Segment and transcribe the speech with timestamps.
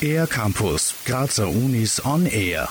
[0.00, 2.68] Air Campus, Grazer Unis on Air.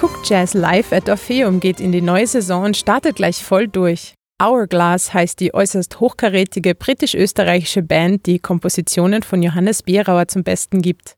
[0.00, 4.14] Cook Jazz Live at Orpheum geht in die neue Saison und startet gleich voll durch.
[4.40, 11.16] Hourglass heißt die äußerst hochkarätige britisch-österreichische Band, die Kompositionen von Johannes Bierauer zum Besten gibt.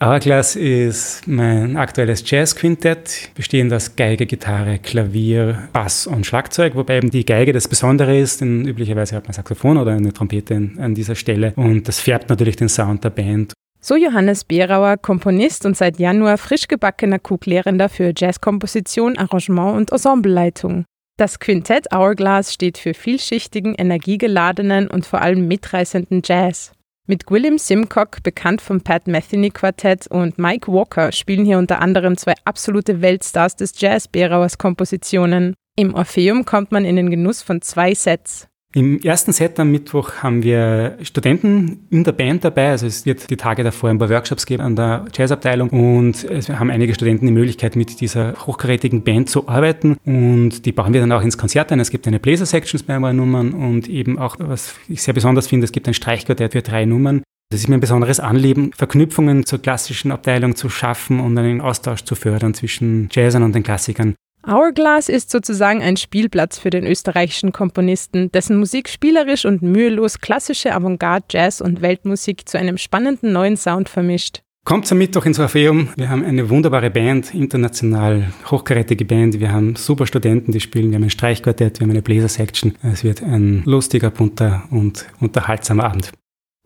[0.00, 7.10] Hourglass ist mein aktuelles Jazz-Quintett, bestehend aus Geige, Gitarre, Klavier, Bass und Schlagzeug, wobei eben
[7.10, 11.16] die Geige das Besondere ist, denn üblicherweise hat man Saxophon oder eine Trompete an dieser
[11.16, 13.54] Stelle und das färbt natürlich den Sound der Band.
[13.80, 20.84] So Johannes Bierauer, Komponist und seit Januar frisch gebackener Cook-Lehrender für Jazzkomposition, Arrangement und Ensembleleitung.
[21.16, 26.70] Das Quintett Hourglass steht für vielschichtigen, energiegeladenen und vor allem mitreißenden Jazz.
[27.10, 32.18] Mit William Simcock, bekannt vom Pat Metheny Quartett, und Mike Walker spielen hier unter anderem
[32.18, 35.54] zwei absolute Weltstars des Jazz Berauers Kompositionen.
[35.74, 38.48] Im Orpheum kommt man in den Genuss von zwei Sets.
[38.74, 42.68] Im ersten Set am Mittwoch haben wir Studenten in der Band dabei.
[42.68, 46.50] Also es wird die Tage davor ein paar Workshops geben an der Jazzabteilung und es
[46.50, 51.00] haben einige Studenten die Möglichkeit, mit dieser hochkarätigen Band zu arbeiten und die bauen wir
[51.00, 51.80] dann auch ins Konzert ein.
[51.80, 55.64] Es gibt eine Bläser-Sections bei ein Nummern und eben auch, was ich sehr besonders finde,
[55.64, 57.22] es gibt ein Streichquartett für drei Nummern.
[57.50, 62.04] Das ist mir ein besonderes Anliegen, Verknüpfungen zur klassischen Abteilung zu schaffen und einen Austausch
[62.04, 64.14] zu fördern zwischen Jazzern und den Klassikern.
[64.46, 70.74] Hourglass ist sozusagen ein Spielplatz für den österreichischen Komponisten, dessen Musik spielerisch und mühelos klassische
[70.74, 74.42] Avantgarde, Jazz und Weltmusik zu einem spannenden neuen Sound vermischt.
[74.64, 75.88] Kommt am Mittwoch ins Orpheum.
[75.96, 79.40] Wir haben eine wunderbare Band, international hochkarätige Band.
[79.40, 80.90] Wir haben super Studenten, die spielen.
[80.90, 82.74] Wir haben ein Streichquartett, wir haben eine Bläser-Section.
[82.82, 86.12] Es wird ein lustiger, bunter und unterhaltsamer Abend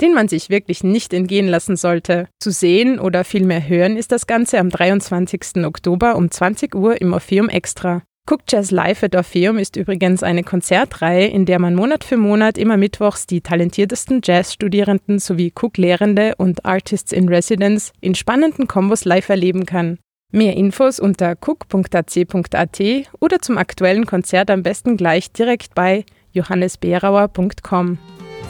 [0.00, 2.28] den man sich wirklich nicht entgehen lassen sollte.
[2.38, 5.64] Zu sehen oder vielmehr hören ist das Ganze am 23.
[5.64, 8.02] Oktober um 20 Uhr im Orpheum Extra.
[8.30, 12.58] Cook Jazz Live at Orpheum ist übrigens eine Konzertreihe, in der man Monat für Monat
[12.58, 19.28] immer mittwochs die talentiertesten Jazzstudierenden sowie Cook-Lehrende und Artists in Residence in spannenden Kombos live
[19.28, 19.98] erleben kann.
[20.32, 22.80] Mehr Infos unter cook.ac.at
[23.18, 27.98] oder zum aktuellen Konzert am besten gleich direkt bei johannesberauer.com.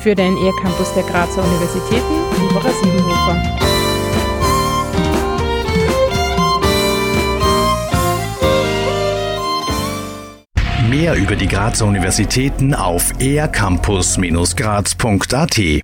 [0.02, 3.36] Für den ER-Campus der Grazer Universitäten, Deborah Siebenhofer.
[10.88, 15.82] Mehr über die Grazer Universitäten auf ercampus-graz.at